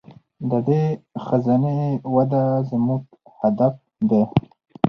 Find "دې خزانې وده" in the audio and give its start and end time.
0.67-2.43